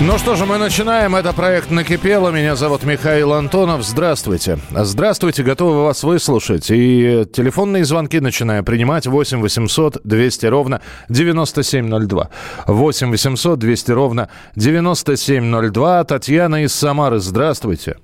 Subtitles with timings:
[0.00, 1.16] Ну что же, мы начинаем.
[1.16, 2.30] Это проект «Накипело».
[2.30, 3.82] Меня зовут Михаил Антонов.
[3.82, 4.58] Здравствуйте.
[4.70, 6.70] Здравствуйте, готовы вас выслушать.
[6.70, 9.08] И телефонные звонки начинаю принимать.
[9.08, 12.28] 8 800 200 ровно 9702.
[12.68, 16.04] 8 800 200 ровно 9702.
[16.04, 17.18] Татьяна из Самары.
[17.18, 17.96] Здравствуйте.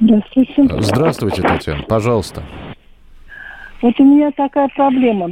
[0.00, 0.68] Здравствуйте.
[0.80, 1.82] Здравствуйте, Татьяна.
[1.82, 2.44] Пожалуйста.
[3.82, 5.30] Вот у меня такая проблема.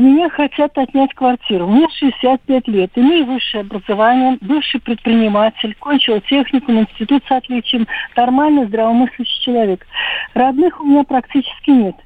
[0.00, 1.66] У меня хотят отнять квартиру.
[1.66, 9.42] Мне 65 лет, имею высшее образование, бывший предприниматель, кончил техникум, институт с отличием, нормальный, здравомыслящий
[9.44, 9.86] человек.
[10.32, 11.96] Родных у меня практически нет.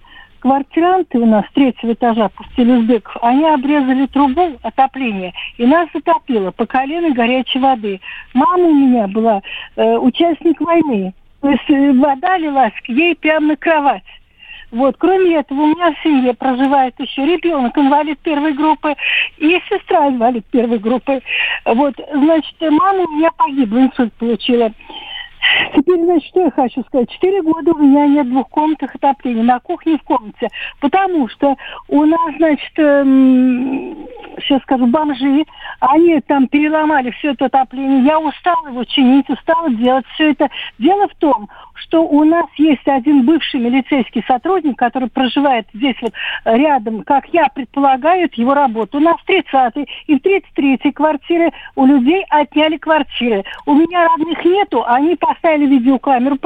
[0.40, 6.66] Квартиранты у нас третьего этажа пустили узбеков, они обрезали трубу отопления, и нас затопило по
[6.66, 8.00] колено горячей воды.
[8.32, 9.40] Мама у меня была
[9.76, 14.02] э, участник войны, то есть э, вода лилась к ей прямо на кровать.
[14.74, 18.96] Вот, кроме этого, у меня в семье проживает еще ребенок, инвалид первой группы,
[19.38, 21.20] и сестра инвалид первой группы.
[21.64, 24.72] Вот, значит, мама у меня погибла, инсульт получила.
[25.74, 27.10] Теперь, значит, что я хочу сказать.
[27.10, 30.48] Четыре года у меня нет двухкомнатных отоплений на кухне и в комнате.
[30.80, 31.54] Потому что
[31.88, 34.08] у нас, значит, эм,
[34.40, 35.44] сейчас скажу, бомжи,
[35.80, 38.04] они там переломали все это отопление.
[38.04, 40.48] Я устала его чинить, устала делать все это.
[40.78, 46.12] Дело в том, что у нас есть один бывший милицейский сотрудник, который проживает здесь вот
[46.44, 48.96] рядом, как я предполагаю, его работа.
[48.96, 53.44] У нас в 30-й и в 33-й квартире у людей отняли квартиры.
[53.66, 56.38] У меня родных нету, они поставили видеокамеру,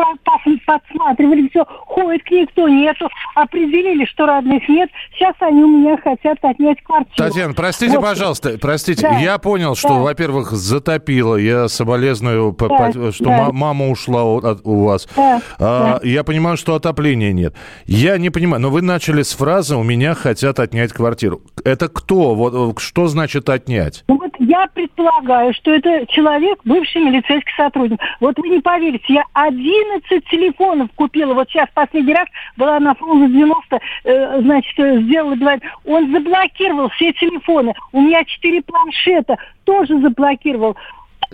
[0.66, 4.90] подсматривали все, ходит к никто нету, определили, что родных нет.
[5.14, 7.14] Сейчас они у меня хотят отнять квартиру.
[7.16, 8.04] Татьяна, простите, Вот.
[8.06, 9.02] пожалуйста, простите.
[9.02, 9.18] Да.
[9.18, 9.94] Я понял, что, Да.
[10.00, 11.36] во-первых, затопило.
[11.36, 13.44] Я соболезную, Да, что да.
[13.46, 15.08] ма- мама ушла у вас.
[15.18, 17.54] Да, А, Я понимаю, что отопления нет.
[17.86, 21.40] Я не понимаю, но вы начали с фразы «у меня хотят отнять квартиру».
[21.64, 22.34] Это кто?
[22.34, 24.04] Вот э, что значит отнять?
[24.08, 27.98] Ну вот я предполагаю, что это человек, бывший милицейский сотрудник.
[28.20, 31.34] Вот вы не поверите, я 11 телефонов купила.
[31.34, 35.56] Вот сейчас последний раз была на фрунзе 90, э, значит, э, сделала два.
[35.84, 37.74] Он заблокировал все телефоны.
[37.92, 40.76] У меня 4 планшета тоже заблокировал.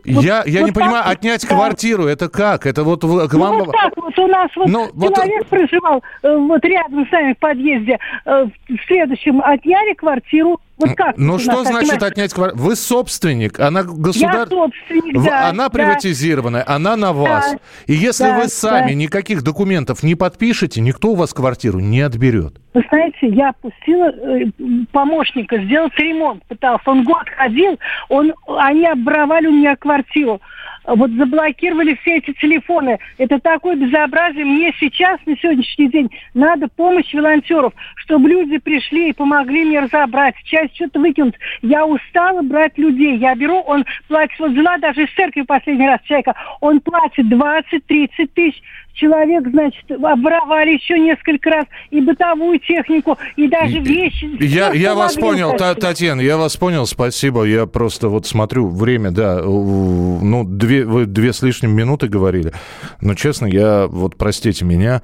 [0.04, 1.54] Вот- я я вот не так понимаю, вот, отнять да.
[1.54, 2.66] квартиру, это как?
[2.66, 3.58] Это вот к Ну, вам...
[3.58, 7.32] вот так вот у нас вот Ну, вот- человек проживал э, вот рядом с нами
[7.32, 7.98] в подъезде.
[8.26, 10.60] Э, в следующем отняли квартиру.
[10.76, 11.16] Вот как?
[11.16, 12.06] Ну что нас, значит понимаете?
[12.06, 12.62] отнять квартиру?
[12.64, 14.48] Вы собственник, она Я государ...
[14.48, 15.48] собственник, В- да.
[15.48, 15.70] она да.
[15.70, 17.52] приватизированная, она на вас.
[17.52, 17.58] Да.
[17.86, 18.94] И если Да, вы сами да.
[18.94, 22.54] никаких документов не подпишете, никто у вас квартиру не отберет.
[22.74, 24.46] Вы знаете, я пустила э,
[24.90, 26.90] помощника сделать ремонт, пытался.
[26.90, 30.40] Он год ходил, он, они обворовали у меня квартиру.
[30.86, 32.98] Вот заблокировали все эти телефоны.
[33.16, 34.44] Это такое безобразие.
[34.44, 40.34] Мне сейчас, на сегодняшний день, надо помощь волонтеров, чтобы люди пришли и помогли мне разобрать,
[40.44, 41.36] часть что-то выкинуть.
[41.62, 43.16] Я устала брать людей.
[43.16, 48.08] Я беру, он платит, вот взяла даже из церкви последний раз человека, он платит 20-30
[48.34, 48.62] тысяч.
[48.94, 54.30] Человек, значит, обворовали еще несколько раз и бытовую технику, и даже вещи.
[54.40, 55.74] Я, я вас понял, Та-.
[55.74, 57.42] Татьяна, я вас понял, спасибо.
[57.44, 62.52] Я просто вот смотрю, время, да, ну, две, вы две с лишним минуты говорили.
[63.00, 65.02] Но, честно, я, вот простите меня,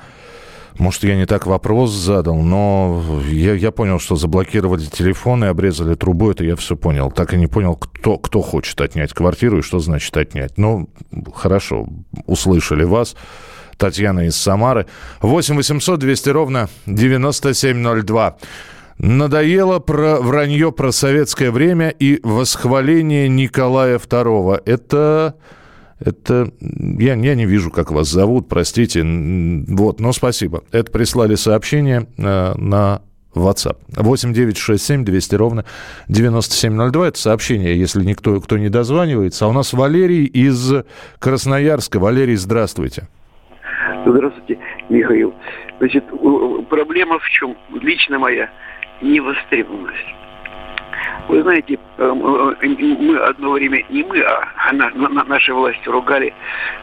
[0.78, 6.30] может, я не так вопрос задал, но я, я понял, что заблокировали телефоны, обрезали трубу,
[6.30, 7.10] это я все понял.
[7.10, 10.56] Так и не понял, кто, кто хочет отнять квартиру и что значит отнять.
[10.56, 10.88] Ну,
[11.34, 11.86] хорошо,
[12.26, 13.16] услышали вас.
[13.80, 14.86] Татьяна из Самары.
[15.22, 18.36] 8 800 200 ровно 9702.
[18.98, 24.62] Надоело про вранье про советское время и восхваление Николая II.
[24.66, 25.34] Это...
[25.98, 29.02] Это я, я не вижу, как вас зовут, простите.
[29.04, 30.64] Вот, но спасибо.
[30.72, 33.02] Это прислали сообщение э, на
[33.34, 33.76] WhatsApp.
[33.88, 35.64] 8 9 6 7 200 ровно
[36.08, 37.08] 9702.
[37.08, 39.44] Это сообщение, если никто кто не дозванивается.
[39.44, 40.72] А у нас Валерий из
[41.18, 41.98] Красноярска.
[41.98, 43.06] Валерий, здравствуйте.
[44.10, 44.58] Здравствуйте,
[44.88, 45.34] Михаил.
[45.78, 46.04] Значит,
[46.68, 47.56] проблема в чем?
[47.80, 48.50] Лично моя
[49.00, 50.14] невостребованность.
[51.28, 56.34] Вы знаете, э, э, мы одно время, не мы, а на- на- наши власти ругали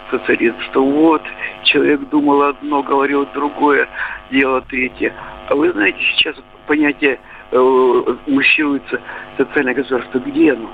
[0.09, 1.21] социализм, что вот,
[1.63, 3.87] человек думал одно, говорил другое,
[4.31, 5.13] делал третье.
[5.49, 6.35] А вы знаете, сейчас
[6.65, 7.19] понятие
[7.51, 9.01] э, муссируется
[9.37, 10.19] социальное государство.
[10.19, 10.69] Где оно?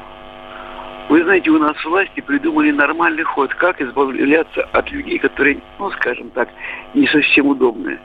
[1.09, 6.29] Вы знаете, у нас власти придумали нормальный ход, как избавляться от людей, которые, ну, скажем
[6.31, 6.49] так,
[6.93, 7.99] не совсем удобные.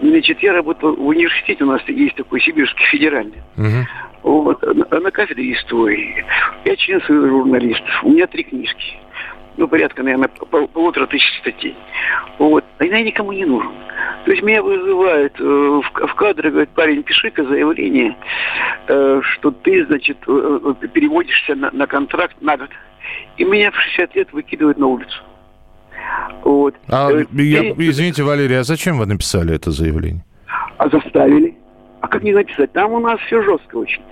[0.00, 3.42] Значит, я работал в университете, у нас есть такой Сибирский федеральный.
[3.56, 3.86] Угу.
[4.22, 6.24] Вот, на, на кафедре истории.
[6.64, 8.04] Я член Союза журналистов.
[8.04, 8.98] У меня три книжки.
[9.56, 11.76] Ну, порядка, наверное, пол, полутора тысяч статей.
[12.38, 12.64] Вот.
[12.78, 13.72] А я никому не нужен.
[14.24, 18.16] То есть меня вызывают э, в, в кадры, говорят, парень, пиши-ка заявление,
[18.88, 22.70] э, что ты, значит, э, э переводишься на, на контракт на год.
[23.38, 25.22] И меня в 60 лет выкидывают на улицу.
[26.42, 26.74] Вот.
[26.88, 30.24] А, э, я, извините, Валерий, а зачем вы написали это заявление?
[30.76, 31.56] А заставили.
[32.00, 32.72] А как не написать?
[32.72, 34.02] Там у нас все жестко очень.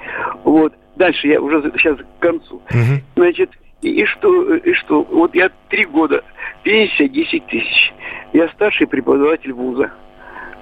[0.45, 0.73] Вот.
[0.97, 2.57] Дальше я уже сейчас к концу.
[2.57, 3.03] Угу.
[3.17, 3.51] Значит,
[3.91, 5.03] и, что, и что?
[5.03, 6.25] Вот я три года,
[6.63, 7.93] пенсия 10 тысяч.
[8.33, 9.93] Я старший преподаватель вуза.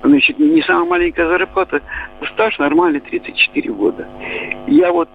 [0.02, 1.80] Значит, не самая маленькая зарплата.
[2.32, 4.08] Стаж нормальный, 34 года.
[4.66, 5.08] Я вот,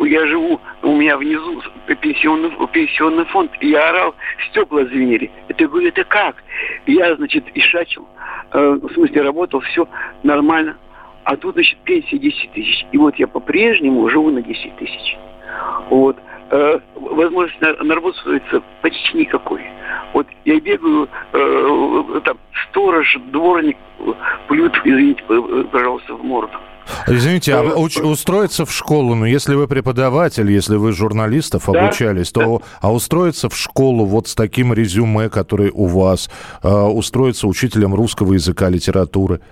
[0.00, 1.62] я живу, у меня внизу
[2.00, 4.16] пенсионный, пенсионный фонд, и я орал,
[4.50, 5.30] стекла звенели.
[5.46, 6.42] Это, говорю, это как?
[6.86, 8.08] Я, значит, ишачил,
[8.52, 9.86] э, в смысле, работал, все
[10.24, 10.76] нормально.
[11.22, 12.84] А тут, значит, пенсия 10 тысяч.
[12.90, 15.16] И вот я по-прежнему живу на 10 тысяч.
[15.88, 16.16] Вот.
[16.54, 18.18] Э, возможность на, на работу
[18.82, 19.62] почти никакой.
[20.12, 22.36] Вот я бегаю, э, там,
[22.68, 23.78] сторож, дворник,
[24.48, 25.22] плют, извините,
[25.72, 26.52] пожалуйста, в морду.
[27.06, 32.30] Извините, а уч- устроиться в школу, ну, если вы преподаватель, если вы журналистов да, обучались,
[32.32, 32.64] то да.
[32.82, 36.28] а устроиться в школу вот с таким резюме, который у вас,
[36.62, 39.40] э, устроиться учителем русского языка, литературы–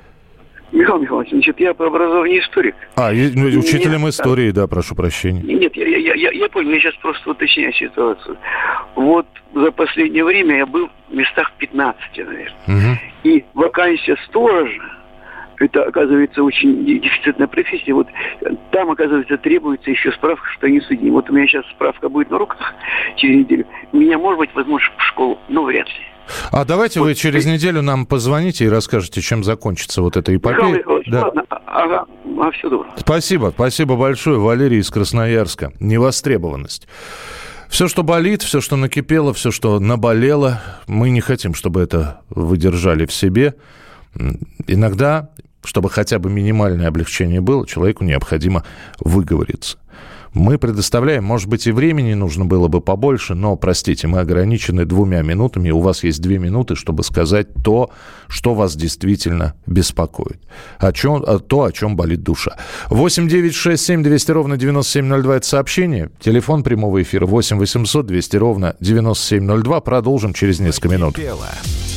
[0.72, 2.74] Михаил Михайлович, значит, я по образованию историк.
[2.96, 4.62] А, ну, учителем нет, истории, да.
[4.62, 5.42] да, прошу прощения.
[5.42, 8.36] Нет, я, я, я, я понял, я сейчас просто уточняю ситуацию.
[8.94, 12.52] Вот за последнее время я был в местах 15, наверное.
[12.68, 12.98] Угу.
[13.24, 15.00] И вакансия сторожа,
[15.58, 17.92] это, оказывается, очень дефицитная профессия.
[17.92, 18.08] Вот
[18.70, 21.10] там, оказывается, требуется еще справка, что они судьи.
[21.10, 22.74] Вот у меня сейчас справка будет на руках
[23.16, 23.66] через неделю.
[23.92, 25.94] Меня, может быть, возможно, в школу, но вряд ли.
[26.50, 30.82] А давайте вот, вы через неделю нам позвоните и расскажете, чем закончится вот эта эпопея.
[31.06, 31.24] Да.
[31.24, 32.06] Ладно, ага,
[32.40, 32.86] а, все добро.
[32.96, 35.72] Спасибо, спасибо большое, Валерий из Красноярска.
[35.80, 36.86] Невостребованность.
[37.68, 42.56] Все, что болит, все, что накипело, все, что наболело, мы не хотим, чтобы это вы
[42.56, 43.54] держали в себе.
[44.66, 45.30] Иногда,
[45.62, 48.64] чтобы хотя бы минимальное облегчение было, человеку необходимо
[48.98, 49.78] выговориться
[50.32, 51.24] мы предоставляем.
[51.24, 55.70] Может быть, и времени нужно было бы побольше, но, простите, мы ограничены двумя минутами.
[55.70, 57.90] У вас есть две минуты, чтобы сказать то,
[58.28, 60.40] что вас действительно беспокоит.
[60.78, 62.56] О чем, то, о чем болит душа.
[62.90, 66.10] 8 9 6 7 200 ровно 9702– это сообщение.
[66.20, 69.80] Телефон прямого эфира 8 800 200 ровно 9702.
[69.80, 71.18] Продолжим через несколько минут.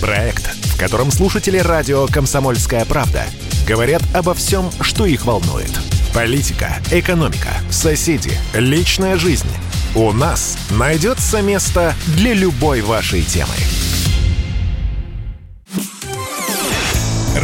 [0.01, 3.23] Проект, в котором слушатели радио «Комсомольская правда»
[3.67, 5.71] говорят обо всем, что их волнует–
[6.13, 9.49] Политика, экономика, соседи, личная жизнь.
[9.95, 13.55] У нас найдется место для любой вашей темы.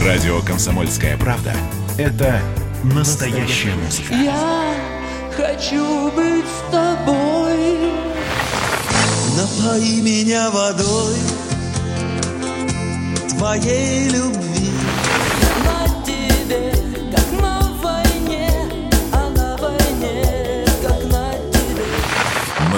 [0.06, 1.56] Радио «Комсомольская правда»—
[1.98, 2.40] это
[2.84, 4.14] настоящая музыка.
[4.14, 4.76] Я
[5.36, 7.92] хочу быть с тобой.
[9.36, 11.18] Напои меня водой
[13.30, 14.79] твоей любви.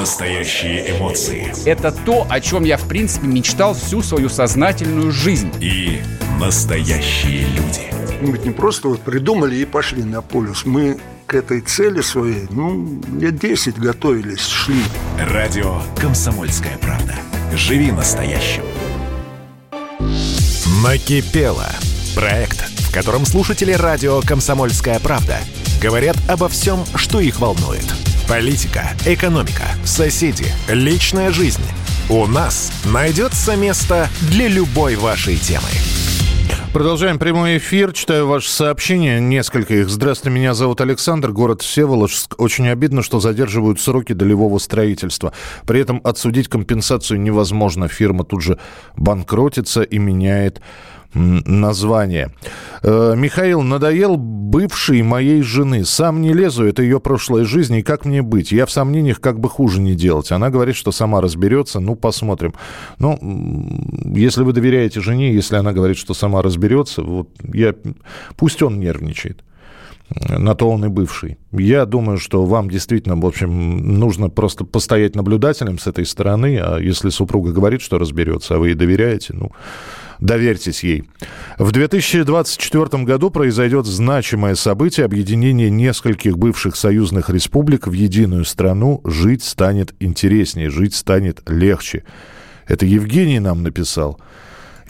[0.02, 1.54] Настоящие эмоции.
[1.64, 5.54] Это то, о чем я, в принципе, мечтал всю свою сознательную жизнь.
[5.60, 6.02] И
[6.40, 7.94] настоящие люди.
[8.20, 10.66] Мы ведь не просто вот придумали и пошли на полюс.
[10.66, 10.98] Мы
[11.28, 14.82] к этой цели своей, ну, лет 10 готовились, шли.
[15.20, 17.14] Радио «Комсомольская правда».
[17.54, 18.64] Живи настоящим.
[20.84, 21.70] Накипело.
[22.16, 22.60] Проект,
[22.90, 25.38] в котором слушатели радио «Комсомольская правда»
[25.80, 27.86] говорят обо всем, что их волнует–
[28.32, 31.66] Политика, экономика, соседи, личная жизнь.
[32.10, 35.68] У нас найдется место для любой вашей темы.
[36.72, 37.92] Продолжаем прямой эфир.
[37.92, 39.20] Читаю ваши сообщения.
[39.20, 39.90] Несколько их.
[39.90, 42.40] Здравствуйте, меня зовут Александр, город Всеволожск.
[42.40, 45.34] Очень обидно, что задерживают сроки долевого строительства.
[45.68, 47.90] При этом отсудить компенсацию невозможно.
[47.90, 48.58] Фирма тут же
[48.96, 50.62] банкротится и меняет
[51.14, 52.32] название.
[52.84, 55.86] Э, Михаил, надоел бывший моей жены.
[55.86, 58.52] Сам не лезу, это ее прошлая жизнь, и как мне быть?
[58.52, 60.32] Я в сомнениях, как бы хуже не делать.
[60.32, 62.54] Она говорит, что сама разберется, ну, посмотрим.
[63.00, 63.18] Ну,
[64.14, 67.76] если вы доверяете жене, если она говорит, что сама разберется, вот я...
[68.36, 69.44] пусть он нервничает
[70.30, 71.38] на то он и бывший.
[71.52, 76.80] Я думаю, что вам действительно, в общем, нужно просто постоять наблюдателем с этой стороны, а
[76.80, 79.52] если супруга говорит, что разберется, а вы ей доверяете, ну,
[80.22, 81.04] Доверьтесь ей.
[81.58, 89.02] В 2024 году произойдет значимое событие объединение нескольких бывших союзных республик в единую страну.
[89.04, 92.04] Жить станет интереснее, жить станет легче.
[92.68, 94.22] Это Евгений нам написал.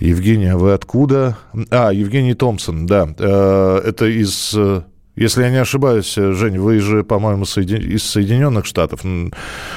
[0.02, 1.38] Евгений, а вы откуда?
[1.70, 3.08] А, Евгений Томпсон, да.
[3.18, 4.82] Э, это из э,
[5.22, 9.02] если я не ошибаюсь, Жень, вы же, по-моему, из Соединенных Штатов.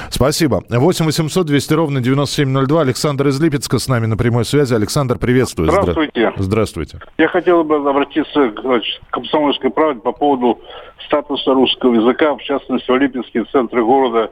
[0.09, 0.63] Спасибо.
[0.69, 2.81] 8 800 200 ровно 9702.
[2.81, 4.73] Александр из Липецка с нами на прямой связи.
[4.73, 5.69] Александр, приветствую.
[5.69, 6.33] Здравствуйте.
[6.37, 6.99] Здравствуйте.
[7.17, 10.59] Я хотел бы обратиться к комсомольской правде по поводу
[11.05, 14.31] статуса русского языка, в частности, в Липецке, в центре города,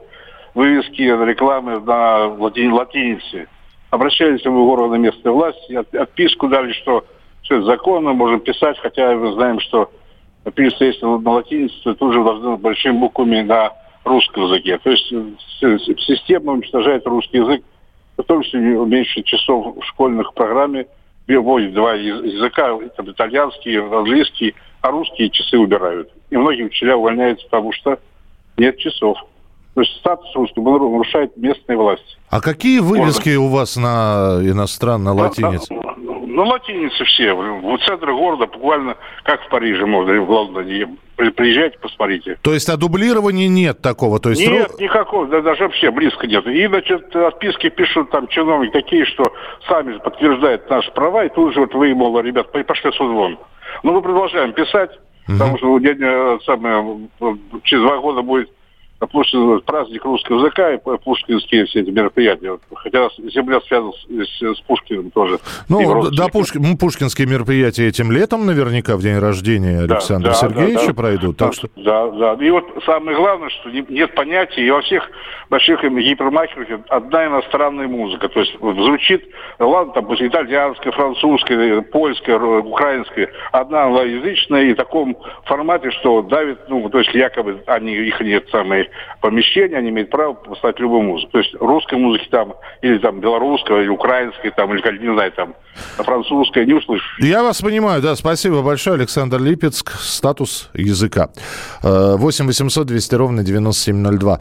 [0.54, 2.68] вывески, рекламы на лати...
[2.68, 3.46] латинице.
[3.90, 7.04] Обращались мы в органы местной власти, отписку дали, что
[7.42, 9.90] все законно, можем писать, хотя мы знаем, что
[10.44, 13.72] написано, если на латинице, то тут же должны быть большими буквами на
[14.04, 14.78] русском языке.
[14.78, 17.64] То есть э, система уничтожает русский язык,
[18.16, 20.86] потому что меньше часов в школьных программе
[21.26, 26.10] вводит два языка, там, итальянский, английский, а русские часы убирают.
[26.30, 27.98] И многие учителя увольняются, потому что
[28.58, 29.18] нет часов.
[29.74, 32.16] То есть статус русского нарушает местные власти.
[32.30, 33.42] А какие вывески Можно.
[33.42, 35.74] у вас на иностранной латинице?
[36.34, 37.32] На, ну, латиницы все.
[37.32, 40.96] В центре города буквально как в Париже можно, в Лондоне.
[41.14, 42.38] Приезжайте, посмотрите.
[42.42, 44.18] То есть, а дублирования нет такого?
[44.18, 44.82] То есть, нет, ру...
[44.82, 46.44] никакого, да, даже вообще близко нет.
[46.48, 49.22] И, значит, отписки пишут там чиновники такие, что
[49.68, 53.38] сами подтверждают наши права, и тут же вот вы, мол, ребят, пошли суд вон.
[53.84, 54.90] Но мы продолжаем писать,
[55.28, 55.38] угу.
[55.38, 57.08] потому что день, э, самое,
[57.62, 58.50] через два года будет
[59.06, 62.58] площадь, праздник русского языка и пушкинские все эти мероприятия.
[62.74, 65.38] Хотя земля связана с, с Пушкиным тоже.
[65.68, 70.80] Ну, да, Пушкин, ну, пушкинские мероприятия этим летом наверняка в день рождения Александра да, Сергеевича
[70.80, 71.36] да, да, пройдут.
[71.36, 71.68] Да, так что...
[71.76, 72.44] да, да.
[72.44, 75.08] И вот самое главное, что нет понятия, и во всех
[75.50, 78.28] больших гипермаркетах одна иностранная музыка.
[78.28, 79.24] То есть звучит,
[79.58, 86.88] ладно, там итальянская, французская, польская, украинская, одна англоязычная, и в таком формате, что давит, ну,
[86.88, 88.90] то есть якобы они, их нет самые
[89.20, 91.32] помещения, они имеют право поставить любую музыку.
[91.32, 95.54] То есть русской музыки там, или там белорусской, или украинской, там, или, не знаю, там,
[95.96, 97.18] французской, не услышишь.
[97.20, 101.30] Я вас понимаю, да, спасибо большое, Александр Липецк, статус языка.
[101.82, 104.40] 8 800 200 ровно 9702.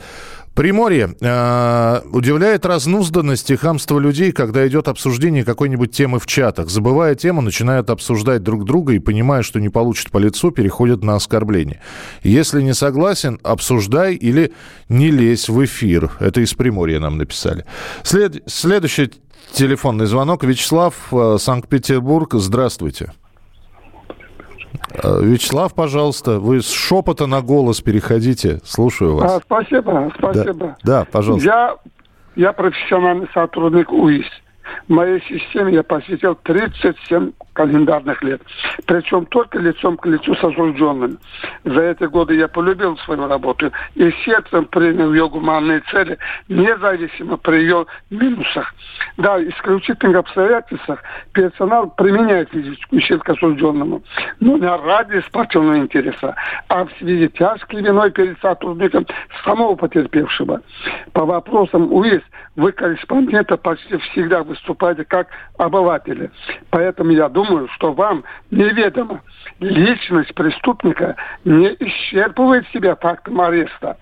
[0.56, 1.16] Приморье.
[1.20, 6.70] Э, удивляет разнузданность и хамство людей, когда идет обсуждение какой-нибудь темы в чатах.
[6.70, 11.16] Забывая тему, начинают обсуждать друг друга и, понимая, что не получат по лицу, переходят на
[11.16, 11.82] оскорбление.
[12.22, 14.54] Если не согласен, обсуждай или
[14.90, 16.12] не лезь в эфир.
[16.20, 17.66] Это из Приморья нам написали.
[18.04, 18.44] След...
[18.46, 19.12] Следующий
[19.54, 20.44] телефонный звонок.
[20.44, 22.34] Вячеслав, э, Санкт-Петербург.
[22.36, 23.12] Здравствуйте.
[25.02, 28.60] Э, Вячеслав, пожалуйста, вы с шепота на голос переходите.
[28.64, 29.32] Слушаю вас.
[29.32, 30.76] А, спасибо, спасибо.
[30.84, 31.48] Да, да пожалуйста.
[31.48, 31.76] Я,
[32.36, 34.26] я профессиональный сотрудник УИС.
[34.88, 38.42] В моей системе я посвятил 37 календарных лет.
[38.86, 41.20] Причем только лицом к лицу с осужденным.
[41.64, 46.18] За эти годы я полюбил свою работу и сердцем принял ее гуманные цели,
[46.50, 48.74] независимо при ее минусах.
[49.18, 54.02] Да, в исключительных обстоятельствах персонал применяет физическую силу к осужденному,
[54.40, 56.36] но не ради спортивного интереса,
[56.68, 59.06] а в связи тяжкой виной перед сотрудником
[59.44, 60.62] самого потерпевшего.
[61.14, 62.22] По вопросам УИС
[62.56, 66.32] вы, корреспондента, почти всегда выступаете как обыватели.
[66.70, 67.43] Поэтому я думаю,
[67.76, 69.22] что вам неведомо.
[69.60, 73.98] Личность преступника не исчерпывает себя фактом ареста.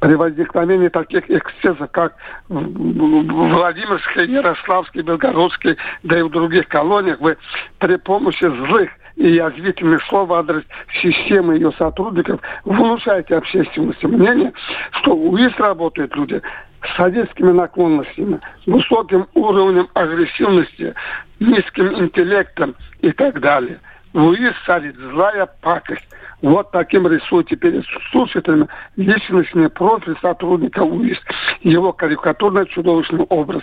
[0.00, 2.14] При возникновении таких эксцессов, как
[2.48, 7.38] в Владимирской, Ярославской, Белгородской, да и в других колониях, вы
[7.78, 10.62] при помощи злых и язвительных слов в адрес
[11.02, 14.52] системы ее сотрудников внушаете общественности мнение,
[14.92, 16.42] что у УИС работают люди
[16.86, 20.94] с садистскими наклонностями, высоким уровнем агрессивности,
[21.40, 23.78] низким интеллектом и так далее.
[24.12, 26.08] Луис царит злая пакость.
[26.40, 31.18] Вот таким рисуйте перед слушателями личностный профиль сотрудника УИС,
[31.62, 33.62] его карикатурно-чудовищный образ.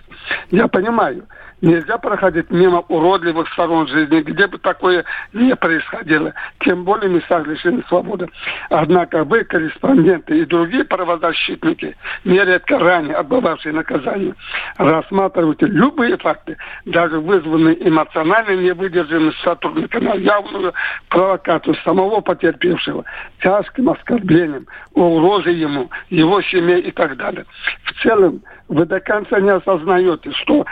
[0.51, 1.25] Я понимаю,
[1.63, 6.34] Нельзя проходить мимо уродливых сторон жизни, где бы такое не происходило.
[6.60, 8.27] Тем более местах лишения свободы.
[8.70, 14.36] Однако вы, корреспонденты и другие правозащитники, нередко ранее отбывавшие наказание,
[14.75, 20.74] рассматриваете любые факты, даже вызванные эмоционально невыдержанностью сотрудника на явную
[21.08, 23.05] провокацию самого потерпевшего,
[23.41, 27.46] тяжким оскорблением, угрозой ему, его семье и так далее.
[27.86, 30.65] В целом, вы до конца не осознаете, что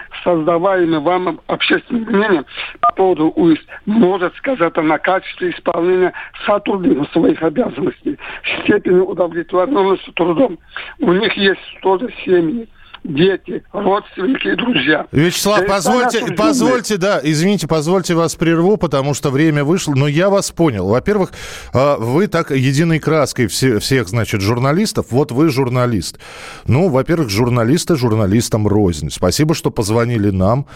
[0.81, 2.45] создаваемое вам общественное мнение
[2.81, 6.13] по поводу УИС может сказать на качестве исполнения
[6.45, 8.17] сотрудников своих обязанностей,
[8.63, 10.57] степени удовлетворенности трудом.
[11.00, 12.67] У них есть тоже семьи,
[13.03, 15.08] дети, родственники и друзья.
[15.12, 20.29] Вячеслав, Да позвольте, позвольте, да, извините, позвольте вас прерву, потому что время вышло, но я
[20.29, 20.88] вас понял.
[20.88, 21.31] Во-первых,
[21.74, 26.20] а, вы так единой краской все- всех, значит, журналистов, вот вы журналист.
[26.65, 29.10] Ну, во-первых, журналисты журналистам рознь.
[29.10, 30.67] Спасибо, что позвонили нам.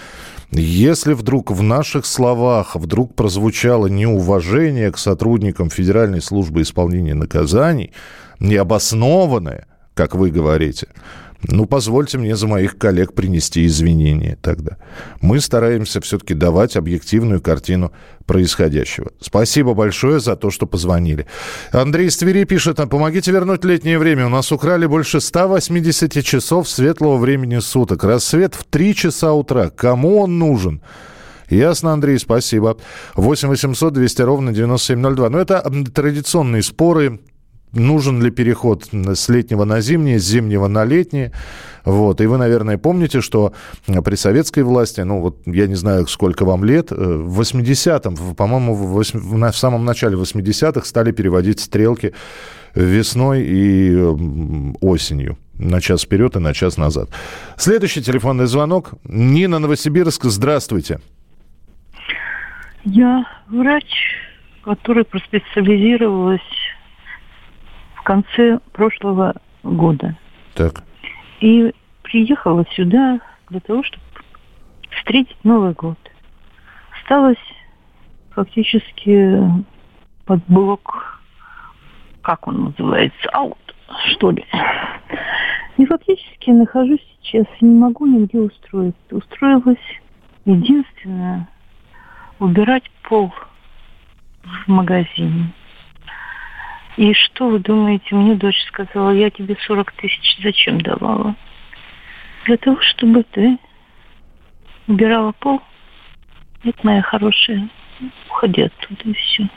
[0.51, 7.91] Если вдруг в наших словах вдруг прозвучало неуважение к сотрудникам Федеральной службы исполнения наказаний,
[8.39, 10.87] необоснованное, как вы говорите,
[11.47, 14.77] ну, позвольте мне за моих коллег принести извинения тогда.
[15.21, 17.91] Мы стараемся все-таки давать объективную картину
[18.25, 19.11] происходящего.
[19.19, 21.27] Спасибо большое за то, что позвонили.
[21.71, 24.25] Андрей из Твери пишет, «А, помогите вернуть летнее время.
[24.25, 28.03] У нас украли больше 180 часов светлого времени суток.
[28.03, 29.69] Рассвет в 3 часа утра.
[29.69, 30.81] Кому он нужен?
[31.49, 32.77] Ясно, Андрей, спасибо.
[33.15, 35.29] 8 800 200 ровно 9702.
[35.29, 37.19] Но это м, традиционные споры
[37.75, 41.31] нужен ли переход с летнего на зимнее, с зимнего на летнее.
[41.83, 42.21] Вот.
[42.21, 43.53] И вы, наверное, помните, что
[43.85, 48.33] при советской власти, ну вот я не знаю, сколько вам лет, э, в 80-м, в-
[48.35, 52.13] по-моему, в, восьм- в на- в самом начале 80-х стали переводить стрелки
[52.73, 53.95] весной и
[54.81, 55.37] осенью.
[55.57, 57.09] На час вперед и на час назад.
[57.57, 58.91] Следующий телефонный звонок.
[59.05, 60.99] Нина Новосибирск, здравствуйте.
[62.83, 63.85] Я врач,
[64.63, 66.41] который проспециализировалась
[68.05, 69.33] конце прошлого
[69.63, 70.15] года.
[70.53, 70.83] Так.
[71.41, 73.19] И приехала сюда
[73.49, 74.03] для того, чтобы
[74.91, 75.97] встретить Новый год.
[76.97, 77.37] Осталось
[78.31, 79.41] фактически
[80.25, 81.19] под блок,
[82.21, 83.75] как он называется, аут,
[84.11, 84.45] что ли.
[85.77, 88.97] И фактически нахожусь сейчас, и не могу нигде устроиться.
[89.11, 89.77] Устроилась
[90.45, 91.49] единственное
[92.39, 93.33] убирать пол
[94.43, 95.51] в магазине.
[96.97, 101.35] И что вы думаете, мне дочь сказала, я тебе 40 тысяч зачем давала?
[102.45, 103.57] Для того, чтобы ты
[104.87, 105.61] убирала пол.
[106.63, 107.67] Нет, моя хорошая,
[108.29, 109.49] уходи оттуда и все.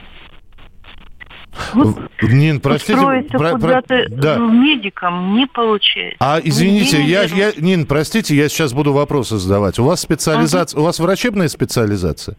[1.74, 2.98] Вот Нин, простите.
[3.30, 4.36] про- про- да.
[4.38, 6.16] медиком не получается.
[6.20, 9.78] А извините, я, я, Нин, простите, я сейчас буду вопросы задавать.
[9.78, 12.36] У вас специализация, у вас врачебная специализация?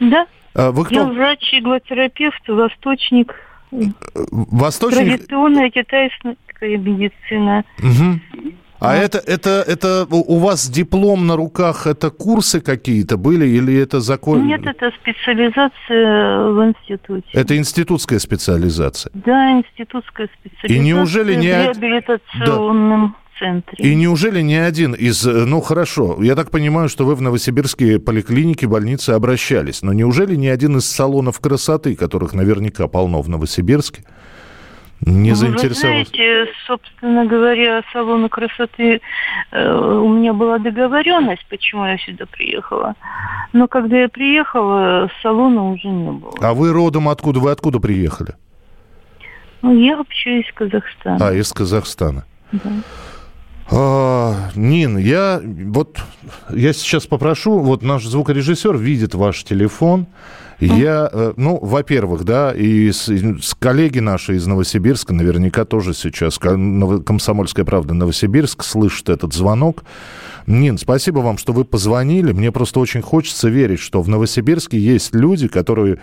[0.00, 1.12] Да, А Вы я кто?
[1.12, 3.34] врач-иглотерапевт, восточник,
[3.70, 5.16] Восточник?
[5.18, 7.64] традиционная китайская медицина.
[7.78, 8.20] Мгм.
[8.80, 13.98] А это, это, это у вас диплом на руках, это курсы какие-то были или это
[14.00, 14.46] закон?
[14.46, 17.26] Нет, это специализация в институте.
[17.32, 19.10] Это институтская специализация.
[19.14, 23.76] Да, институтская специализация И неужели не в од- реабилитационном центре.
[23.84, 25.26] И неужели ни один из...
[25.26, 30.34] э, Ну, хорошо, я так понимаю, что вы в новосибирские поликлиники, больницы обращались, но неужели
[30.36, 34.04] ни один из салонов красоты, которых наверняка полно в Новосибирске,
[35.00, 36.10] не Ну, Вы заинтересовался?
[36.10, 39.00] знаете, собственно говоря, салоны красоты,
[39.52, 42.96] э, у меня была договоренность, почему я сюда приехала.
[43.52, 46.32] Но когда я приехала, салона уже не было.
[46.40, 47.38] А вы родом откуда?
[47.38, 48.34] Вы откуда приехали?
[49.62, 51.28] Ну, я вообще из Казахстана.
[51.28, 52.24] А, из Казахстана.
[52.52, 52.70] Да.
[53.70, 55.98] А, Нин, я вот
[56.50, 60.06] я сейчас попрошу, вот наш звукорежиссер видит ваш телефон.
[60.60, 65.94] Я, э, ну, во-первых, да, и с, и с коллеги наши из Новосибирска наверняка тоже
[65.94, 69.84] сейчас «Комсомольская правда» Новосибирск слышит этот звонок.
[70.48, 72.32] Нин, спасибо вам, что вы позвонили.
[72.32, 76.00] Мне просто очень хочется верить, что в Новосибирске есть люди, которые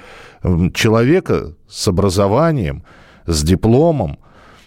[0.74, 2.84] человека с образованием,
[3.26, 4.20] с дипломом,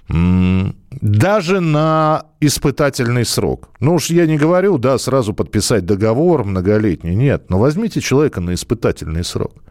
[0.09, 3.71] Даже на испытательный срок.
[3.81, 7.15] Ну уж я не говорю, да, сразу подписать договор многолетний.
[7.15, 9.63] Нет, но возьмите человека на испытательный срок.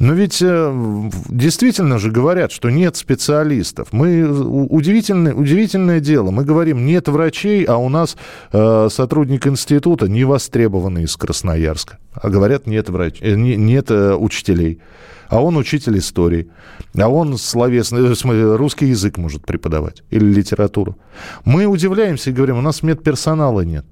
[0.00, 3.88] Но ведь э, действительно же говорят, что нет специалистов.
[3.92, 6.30] Мы удивительное, удивительное дело.
[6.30, 8.16] Мы говорим, нет врачей, а у нас
[8.50, 11.98] э, сотрудник института не востребованный из Красноярска.
[12.14, 14.80] А говорят, нет врач, э, не- нет э, учителей.
[15.28, 16.48] А он учитель истории.
[16.98, 20.96] А он словесный, э, русский язык может преподавать или литературу.
[21.44, 23.84] Мы удивляемся и говорим, у нас медперсонала нет.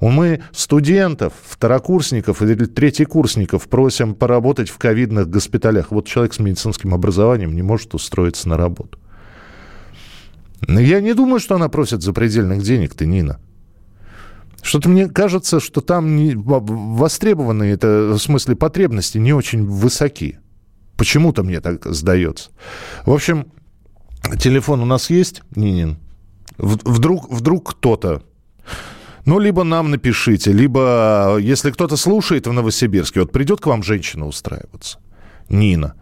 [0.00, 5.90] Мы студентов, второкурсников или третьекурсников просим поработать в ковидных госпиталях.
[5.90, 8.98] Вот человек с медицинским образованием не может устроиться на работу.
[10.66, 13.40] Но Я не думаю, что она просит запредельных денег, ты, Нина.
[14.62, 20.38] Что-то мне кажется, что там не, востребованные, это, в смысле, потребности не очень высоки.
[20.96, 22.50] Почему-то мне так сдается.
[23.06, 23.52] В общем,
[24.38, 25.98] телефон у нас есть, Нинин?
[26.58, 28.24] Вдруг, вдруг кто-то
[29.28, 34.26] ну, либо нам напишите, либо, если кто-то слушает в Новосибирске, вот придет к вам женщина
[34.26, 35.00] устраиваться,
[35.50, 35.94] Нина.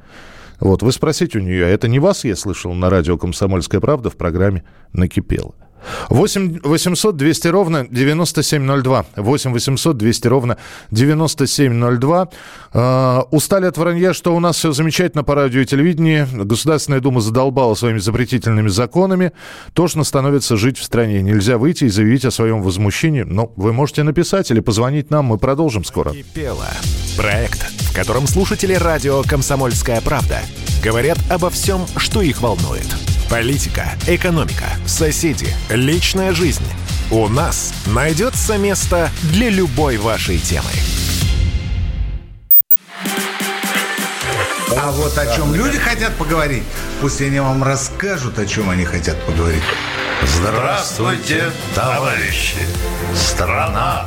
[0.61, 4.11] Вот, вы спросите у нее, а это не вас я слышал на радио «Комсомольская правда»
[4.11, 4.63] в программе
[4.93, 5.57] «Накипело».
[6.09, 9.07] 8 800 200 ровно 9702.
[9.17, 10.57] 8 800 200 ровно
[10.91, 12.29] 9702.
[12.73, 16.27] Э, устали от вранья, что у нас все замечательно по радио и телевидении.
[16.33, 19.33] Государственная Дума задолбала своими запретительными законами.
[19.73, 21.23] Тошно становится жить в стране.
[21.23, 23.23] Нельзя выйти и заявить о своем возмущении.
[23.23, 25.27] Но вы можете написать или позвонить нам.
[25.27, 26.13] Мы продолжим скоро.
[26.13, 26.69] Кипело.
[27.17, 30.41] Проект, в котором слушатели радио «Комсомольская правда»
[30.83, 32.87] говорят обо всем, что их волнует.
[33.31, 36.65] Политика, экономика, соседи, личная жизнь.
[37.11, 40.71] У нас найдется место для любой вашей темы.
[44.79, 46.65] А вот о чем люди хотят поговорить,
[47.01, 49.63] пусть они вам расскажут, о чем они хотят поговорить.
[50.23, 52.59] Здравствуйте, товарищи!
[53.15, 54.07] Страна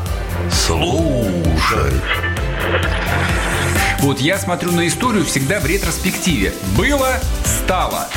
[0.52, 2.04] служит!
[4.00, 6.54] Вот я смотрю на историю всегда в ретроспективе.
[6.78, 8.08] Было, стало.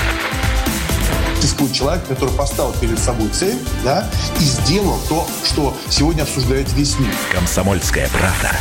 [1.41, 6.97] Существует человек, который поставил перед собой цель, да, и сделал то, что сегодня обсуждает весь
[7.01, 7.13] мир.
[7.33, 8.53] Комсомольская правда.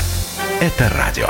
[0.59, 1.29] Это радио.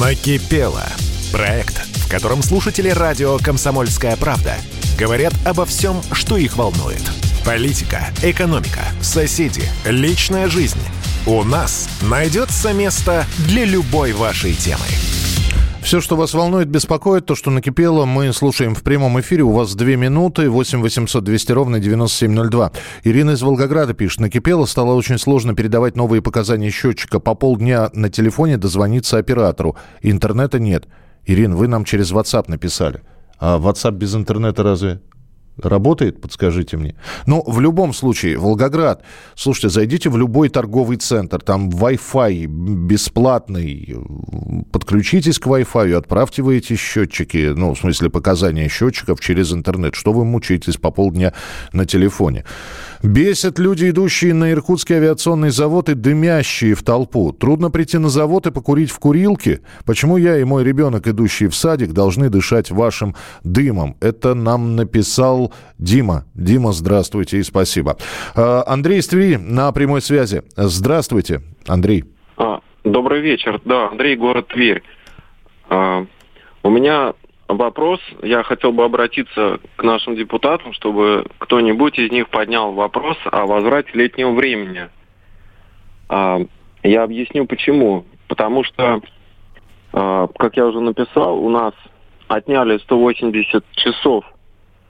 [0.00, 0.84] Накипело.
[1.30, 4.56] Проект, в котором слушатели радио «Комсомольская правда»
[4.98, 7.02] говорят обо всем, что их волнует.
[7.44, 10.80] Политика, экономика, соседи, личная жизнь.
[11.30, 14.86] У нас найдется место для любой вашей темы.
[15.82, 19.42] Все, что вас волнует, беспокоит, то, что накипело, мы слушаем в прямом эфире.
[19.42, 22.72] У вас две минуты, 8 800 200 ровно 9702.
[23.04, 24.20] Ирина из Волгограда пишет.
[24.20, 27.20] Накипело, стало очень сложно передавать новые показания счетчика.
[27.20, 29.76] По полдня на телефоне дозвониться оператору.
[30.00, 30.88] Интернета нет.
[31.26, 33.02] Ирина, вы нам через WhatsApp написали.
[33.38, 35.02] А WhatsApp без интернета разве
[35.62, 36.94] Работает, подскажите мне.
[37.26, 39.02] Но в любом случае, Волгоград,
[39.34, 43.96] слушайте, зайдите в любой торговый центр, там Wi-Fi бесплатный,
[44.70, 49.94] подключитесь к Wi-Fi, отправьте вы эти счетчики, ну, в смысле показания счетчиков через интернет.
[49.94, 51.32] Что вы мучаетесь по полдня
[51.72, 52.44] на телефоне?
[53.02, 57.32] Бесят люди, идущие на Иркутский авиационный завод и дымящие в толпу.
[57.32, 59.60] Трудно прийти на завод и покурить в курилке.
[59.86, 63.96] Почему я и мой ребенок, идущие в садик, должны дышать вашим дымом?
[64.00, 66.24] Это нам написал Дима.
[66.34, 67.96] Дима, здравствуйте и спасибо.
[68.34, 70.42] А, Андрей из Твери на прямой связи.
[70.56, 72.04] Здравствуйте, Андрей.
[72.36, 73.60] А, добрый вечер.
[73.64, 74.82] Да, Андрей, город Тверь.
[75.70, 76.04] А,
[76.64, 77.14] у меня
[77.48, 78.00] вопрос.
[78.22, 83.90] Я хотел бы обратиться к нашим депутатам, чтобы кто-нибудь из них поднял вопрос о возврате
[83.94, 84.88] летнего времени.
[86.08, 86.40] А,
[86.82, 88.04] я объясню почему.
[88.28, 89.00] Потому что,
[89.92, 91.72] а, как я уже написал, у нас
[92.28, 94.24] отняли 180 часов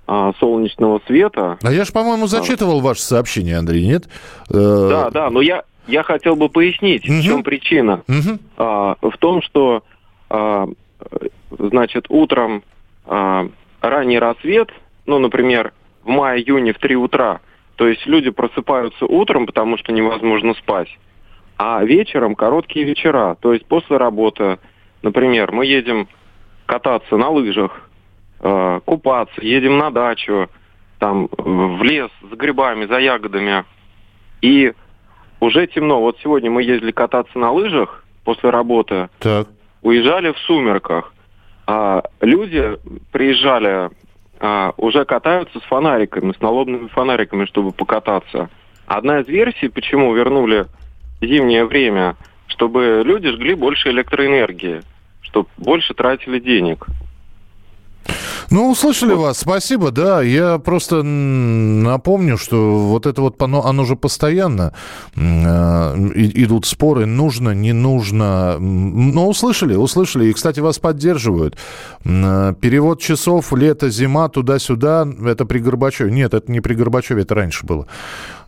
[0.08, 1.58] а, солнечного света.
[1.62, 4.08] А я же, по-моему, зачитывал ваше сообщение, Андрей, нет?
[4.50, 7.18] Э, да, да, но я, я хотел бы пояснить, угу.
[7.18, 8.02] в чем причина.
[8.08, 8.38] Угу.
[8.56, 9.84] В том, что
[11.50, 12.62] значит, утром
[13.06, 13.48] а,
[13.80, 14.70] ранний рассвет,
[15.06, 15.72] ну, например,
[16.04, 17.40] в мае-июне в 3 утра,
[17.76, 20.88] то есть люди просыпаются утром, потому что невозможно спать,
[21.56, 24.58] а вечером короткие вечера, то есть после работы,
[25.02, 26.08] например, мы едем
[26.66, 27.88] кататься на лыжах,
[28.40, 30.48] э, купаться, едем на дачу,
[30.98, 33.64] там, в лес с грибами, за ягодами,
[34.42, 34.72] и
[35.40, 36.00] уже темно.
[36.00, 39.48] Вот сегодня мы ездили кататься на лыжах после работы, так.
[39.88, 41.12] Уезжали в сумерках.
[41.66, 42.78] А, люди
[43.10, 43.90] приезжали,
[44.40, 48.50] а, уже катаются с фонариками, с налобными фонариками, чтобы покататься.
[48.86, 50.66] Одна из версий, почему вернули
[51.20, 54.82] зимнее время, чтобы люди жгли больше электроэнергии,
[55.22, 56.86] чтобы больше тратили денег.
[58.50, 60.22] Ну, услышали вас, спасибо, да.
[60.22, 64.72] Я просто напомню, что вот это вот, оно, оно же постоянно
[65.16, 68.58] э, идут споры, нужно, не нужно.
[68.58, 70.26] Но услышали, услышали.
[70.26, 71.58] И, кстати, вас поддерживают.
[72.04, 76.10] Э, перевод часов, лето, зима, туда-сюда, это при Горбачеве.
[76.10, 77.86] Нет, это не при Горбачеве, это раньше было.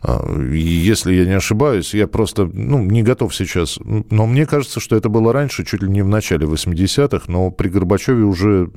[0.03, 3.79] Э, если я не ошибаюсь, я просто ну, не готов сейчас.
[3.83, 7.69] Но мне кажется, что это было раньше, чуть ли не в начале 80-х, но при
[7.69, 8.69] Горбачеве уже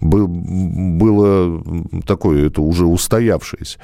[0.00, 1.62] был, было
[2.06, 3.78] такое, это уже устоявшееся.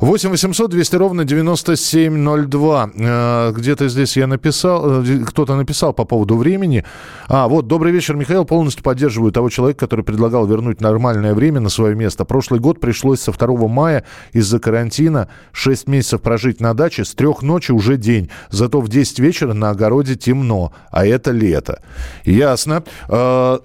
[0.00, 2.90] 8 800 200 ровно 9702.
[2.94, 6.84] Э, где-то здесь я написал, э, кто-то написал по поводу времени.
[7.28, 8.44] А, вот, добрый вечер, Михаил.
[8.44, 12.24] Полностью поддерживаю того человека, который предлагал вернуть нормальное время на свое место.
[12.24, 17.04] Прошлый год пришлось со 2 мая из-за карантина 6 месяцев прожить на даче.
[17.04, 18.30] С трех ночи уже день.
[18.50, 20.72] Зато в 10 вечера на огороде темно.
[20.90, 21.82] А это лето.
[22.24, 22.82] Ясно.
[23.08, 23.58] Э,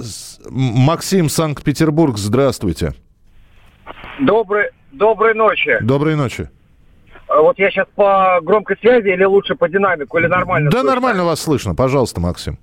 [0.50, 2.94] Максим, Санкт-Петербург, здравствуйте.
[4.20, 5.78] Добрый, доброй ночи.
[5.82, 6.50] Доброй ночи.
[7.28, 10.72] А вот я сейчас по громкой связи или лучше по динамику, или нормально?
[10.72, 10.94] Да, слышно?
[10.94, 11.76] нормально вас слышно.
[11.76, 12.58] Пожалуйста, Максим.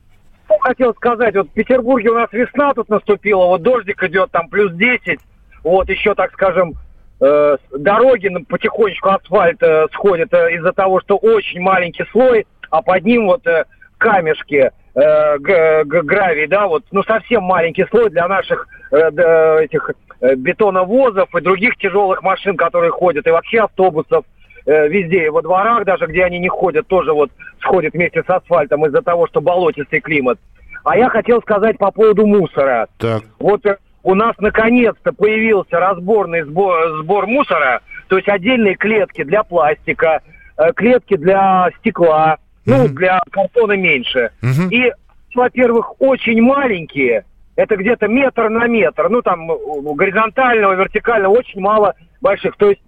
[0.60, 4.72] Хотел сказать, вот в Петербурге у нас весна тут наступила, вот дождик идет, там плюс
[4.72, 5.20] 10,
[5.62, 6.74] вот еще, так скажем,
[7.18, 13.04] дороги на- потихонечку асфальт э, сходит э, из-за того, что очень маленький слой, а под
[13.04, 13.64] ним вот э,
[13.98, 21.34] камешки, э, гравий, да, вот, ну совсем маленький слой для наших э, этих э, бетоновозов
[21.34, 24.24] и других тяжелых машин, которые ходят, и вообще автобусов
[24.66, 28.28] э, везде, и во дворах даже, где они не ходят, тоже вот сходит вместе с
[28.28, 30.38] асфальтом из-за того, что болотистый климат.
[30.84, 32.86] А я хотел сказать по поводу мусора.
[32.98, 33.22] Так.
[33.38, 33.76] Вот э,
[34.06, 40.22] у нас наконец-то появился разборный сбор, сбор мусора, то есть отдельные клетки для пластика,
[40.56, 44.30] э, клетки для стекла, ну, для картона меньше.
[44.70, 44.92] И,
[45.34, 47.24] во-первых, очень маленькие,
[47.56, 52.56] это где-то метр на метр, ну, там, горизонтального, вертикального, очень мало больших.
[52.58, 52.82] То есть,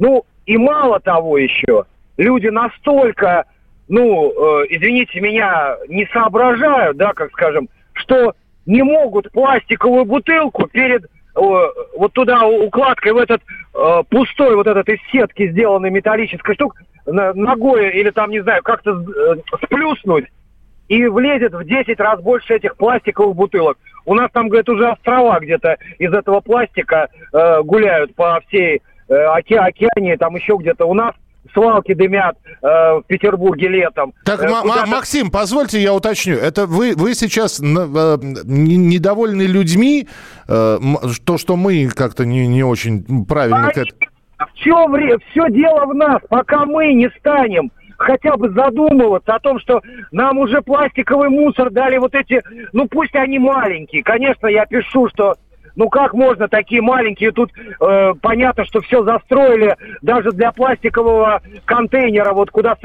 [0.00, 1.84] ну, и мало того еще,
[2.16, 3.44] люди настолько,
[3.86, 8.34] ну, э, извините меня, не соображают, да, как скажем, что
[8.66, 13.42] не могут пластиковую бутылку перед вот туда укладкой в этот
[13.74, 18.62] э, пустой вот этот из сетки сделанный металлической штук на- ногой или там, не знаю,
[18.62, 20.24] как-то э, сплюснуть
[20.88, 23.76] и влезет в 10 раз больше этих пластиковых бутылок.
[24.06, 29.14] У нас там, говорят, уже острова где-то из этого пластика э, гуляют по всей э,
[29.14, 30.86] оке- океане, там еще где-то.
[30.86, 31.14] У нас
[31.52, 34.12] свалки дымят э, в Петербурге летом.
[34.24, 36.36] Так, Э, куда-то- Максим, позвольте я уточню.
[36.36, 40.08] Это вы, вы сейчас э, не- недовольны людьми,
[40.48, 40.78] э,
[41.24, 44.00] то, что мы как-то не, не очень правильно к этому...
[44.38, 44.94] В чем
[45.30, 49.80] все дело в нас, пока мы не станем хотя бы задумываться о том, что
[50.12, 52.42] нам уже пластиковый мусор дали вот эти,
[52.74, 54.02] ну пусть они маленькие.
[54.02, 55.34] Конечно, я пишу, что
[55.76, 57.32] ну как можно такие маленькие?
[57.32, 62.76] Тут э, понятно, что все застроили даже для пластикового контейнера, вот куда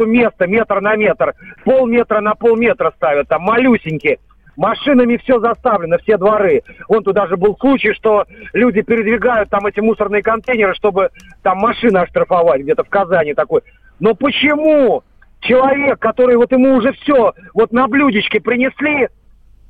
[0.00, 1.34] место метр на метр,
[1.64, 4.18] полметра на полметра ставят, там малюсенькие.
[4.56, 6.62] Машинами все заставлено, все дворы.
[6.88, 11.10] Вон тут даже был случай, что люди передвигают там эти мусорные контейнеры, чтобы
[11.42, 13.62] там машины оштрафовать где-то в Казани такой.
[14.00, 15.04] Но почему
[15.40, 19.08] человек, который вот ему уже все вот на блюдечке принесли,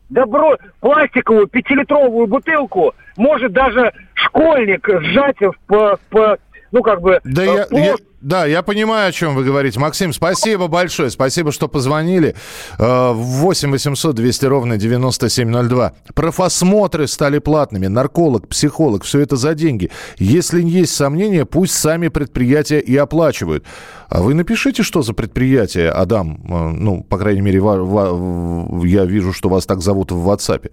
[0.09, 6.39] добро пластиковую пятилитровую бутылку может даже школьник сжать в, по- по-
[6.73, 9.79] ну как бы Да, э, я, плод- я- да, я понимаю, о чем вы говорите.
[9.79, 11.09] Максим, спасибо большое.
[11.11, 12.35] Спасибо, что позвонили.
[12.79, 15.93] Э, 8 800 200 ровно 9702.
[16.15, 17.87] Профосмотры стали платными.
[17.87, 19.91] Нарколог, психолог, все это за деньги.
[20.19, 23.65] Если есть сомнения, пусть сами предприятия и оплачивают.
[24.09, 26.41] А вы напишите, что за предприятие, Адам.
[26.49, 30.71] Э, Ну, по крайней мере, я вижу, что вас так зовут в WhatsApp.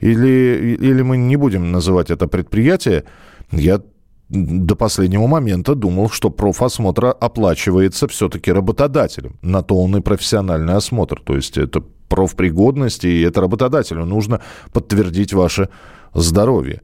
[0.00, 3.02] Или, или мы не будем называть это предприятие.
[3.50, 3.80] Я
[4.28, 9.36] до последнего момента думал, что профосмотр оплачивается все-таки работодателем.
[9.42, 11.20] На то он и профессиональный осмотр.
[11.20, 14.40] То есть это профпригодность, и это работодателю нужно
[14.72, 15.68] подтвердить ваше
[16.14, 16.82] здоровье.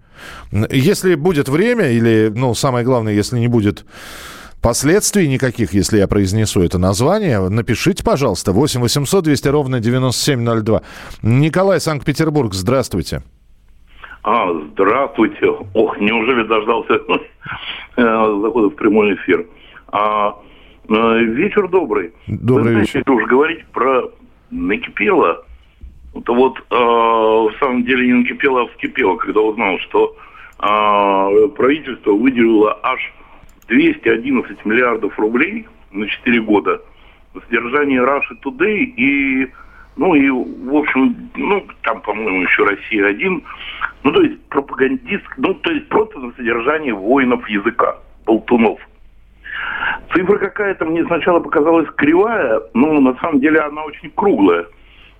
[0.70, 3.84] Если будет время, или, ну, самое главное, если не будет
[4.60, 10.82] последствий никаких, если я произнесу это название, напишите, пожалуйста, 8 800 200 ровно 9702.
[11.22, 13.22] Николай, Санкт-Петербург, здравствуйте.
[14.22, 15.46] А, здравствуйте.
[15.74, 17.22] Ох, неужели дождался э,
[17.96, 19.46] захода в прямой эфир?
[19.88, 20.36] А,
[20.88, 22.12] э, вечер добрый.
[22.26, 22.98] Добрый Вы знаете, вечер.
[22.98, 24.02] если уж говорить про
[24.50, 25.44] накипело,
[26.24, 30.14] то вот э, в самом деле не накипело, а вскипело, когда узнал, что
[30.58, 33.00] э, правительство выделило аж
[33.68, 36.82] 211 миллиардов рублей на 4 года
[37.46, 39.48] содержание Russia Today и
[40.00, 43.42] ну и, в общем, ну, там, по-моему, еще Россия-1.
[44.02, 48.80] Ну, то есть пропагандист, ну, то есть просто на содержание воинов языка, болтунов.
[50.14, 54.64] Цифра какая-то мне сначала показалась кривая, но на самом деле она очень круглая.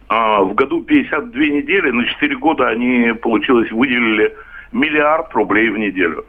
[0.08, 4.34] А, в году 52 недели, на 4 года они, получилось, выделили
[4.72, 6.24] миллиард рублей в неделю.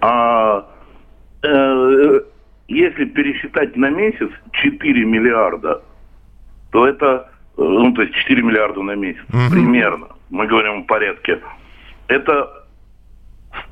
[0.00, 0.66] А,
[1.42, 2.20] э,
[2.68, 5.82] если пересчитать на месяц 4 миллиарда,
[6.70, 11.40] то это, э, ну, то есть 4 миллиарда на месяц, примерно, мы говорим о порядке,
[12.08, 12.50] это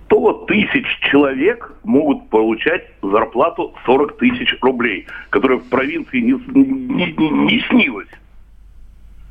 [0.07, 7.31] 100 тысяч человек могут получать зарплату 40 тысяч рублей, которая в провинции не, не- не-
[7.31, 8.09] не снилась.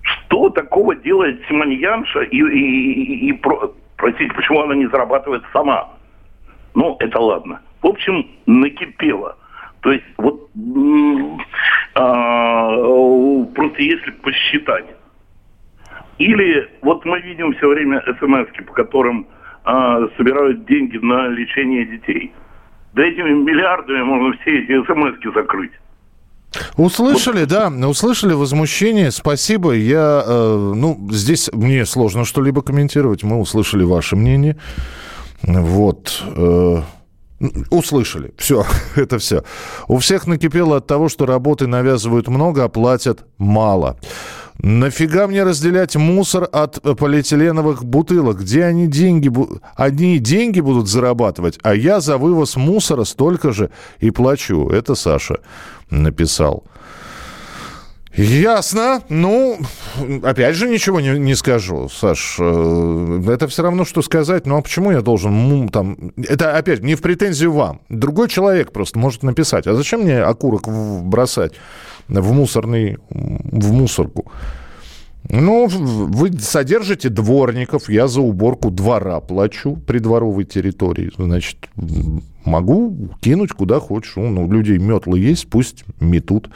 [0.01, 5.89] Что такого делает Симоньянша и, и- и- и про- простите, почему она не зарабатывает сама?
[6.75, 7.61] Ну, это ладно.
[7.81, 9.37] В общем, накипело.
[9.85, 10.49] То есть, вот
[11.93, 12.75] а,
[13.53, 14.85] просто если посчитать.
[16.17, 19.27] Или вот мы видим все время смс по которым
[19.63, 22.33] а, собирают деньги на лечение детей.
[22.93, 25.73] Да этими миллиардами можно все эти смс закрыть.
[26.77, 29.11] Услышали, да, услышали возмущение.
[29.11, 29.73] Спасибо.
[29.73, 33.21] Я, э, ну, здесь мне сложно что-либо комментировать.
[33.21, 34.57] Мы услышали ваше мнение.
[35.43, 36.23] Вот.
[36.35, 36.81] Э,
[37.69, 38.33] услышали.
[38.37, 39.43] Все, это все.
[39.87, 43.97] У всех накипело от того, что работы навязывают много, а платят мало.
[44.59, 48.39] Нафига мне разделять мусор от полиэтиленовых бутылок?
[48.39, 49.31] Где они деньги?
[49.75, 54.69] Одни деньги будут зарабатывать, а я за вывоз мусора столько же и плачу.
[54.69, 55.39] Это Саша
[55.89, 56.63] написал.
[58.17, 59.01] Ясно.
[59.09, 59.57] Ну,
[60.23, 62.37] опять же, ничего не, не скажу, Саш.
[62.39, 64.45] Э, это все равно, что сказать.
[64.45, 66.13] Ну, а почему я должен там...
[66.17, 67.81] Это, опять, не в претензию вам.
[67.89, 69.67] Другой человек просто может написать.
[69.67, 70.67] А зачем мне окурок
[71.03, 71.53] бросать
[72.07, 72.97] в мусорный...
[73.09, 74.31] в мусорку?
[75.27, 81.11] Ну, вы содержите дворников, я за уборку двора плачу, придворовой территории.
[81.17, 81.57] Значит,
[82.45, 84.13] Могу кинуть куда хочешь.
[84.15, 86.49] Ну, у людей метлы есть, пусть метут.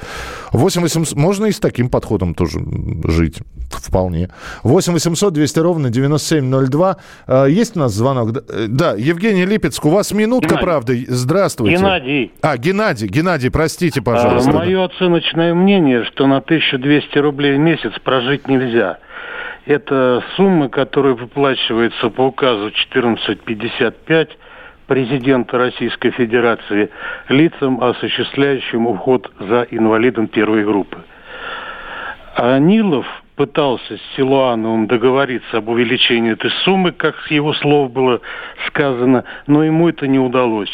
[0.52, 1.17] 8 800...
[1.17, 2.60] Можно и с таким подходом тоже
[3.06, 3.39] жить.
[3.71, 4.30] Вполне.
[4.63, 6.97] 8 800 200 ровно 9702.
[7.28, 8.32] А, есть у нас звонок?
[8.67, 10.65] Да, Евгений Липецк, у вас минутка, Геннадий.
[10.65, 10.93] правда.
[11.08, 11.78] Здравствуйте.
[11.78, 12.32] Геннадий.
[12.41, 14.52] А, Геннадий, Геннадий, простите, пожалуйста.
[14.52, 18.99] А, мое оценочное мнение, что на 1200 рублей в месяц прожить нельзя.
[19.65, 24.30] Это сумма, которая выплачивается по указу 1455
[24.89, 26.89] президента Российской Федерации
[27.30, 30.97] лицам, осуществляющим уход за инвалидом первой группы.
[32.36, 38.19] А Нилов пытался с Силуановым договориться об увеличении этой суммы, как с его слов было
[38.67, 40.71] сказано, но ему это не удалось.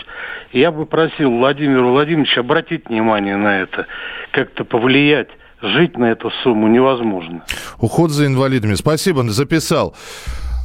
[0.53, 3.85] Я бы просил Владимира Владимировича обратить внимание на это,
[4.31, 5.29] как-то повлиять
[5.61, 7.43] жить на эту сумму невозможно.
[7.79, 8.75] Уход за инвалидами.
[8.75, 9.93] Спасибо, записал.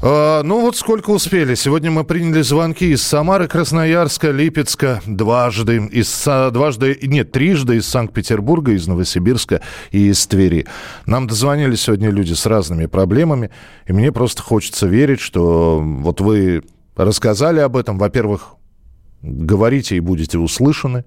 [0.02, 1.54] А, ну вот сколько успели.
[1.54, 8.72] Сегодня мы приняли звонки из Самары, Красноярска, Липецка, дважды, из, дважды, нет, трижды из Санкт-Петербурга,
[8.72, 9.60] из Новосибирска
[9.90, 10.66] и из Твери.
[11.04, 13.50] Нам дозвонились сегодня люди с разными проблемами,
[13.86, 16.62] и мне просто хочется верить, что вот вы
[16.96, 17.98] рассказали об этом.
[17.98, 18.54] Во-первых,
[19.20, 21.04] говорите и будете услышаны.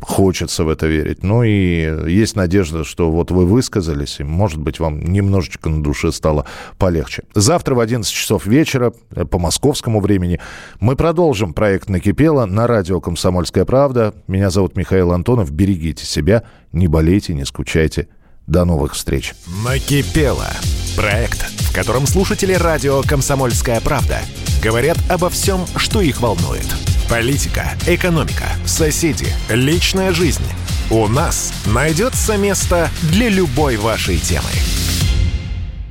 [0.00, 1.22] Хочется в это верить.
[1.22, 6.12] Ну и есть надежда, что вот вы высказались, и, может быть, вам немножечко на душе
[6.12, 6.46] стало
[6.78, 7.22] полегче.
[7.34, 10.40] Завтра в 11 часов вечера э, по московскому времени
[10.80, 14.14] мы продолжим проект «Накипело» на радио «Комсомольская правда».
[14.26, 15.52] Меня зовут Михаил Антонов.
[15.52, 18.08] Берегите себя, не болейте, не скучайте.
[18.46, 19.34] До новых встреч.
[19.64, 20.48] «Накипело»–
[20.96, 24.20] проект, в котором слушатели радио «Комсомольская правда»
[24.62, 26.66] говорят обо всем, что их волнует–
[27.08, 30.42] Политика, экономика, соседи, личная жизнь.
[30.90, 34.50] У нас найдется место для любой вашей темы.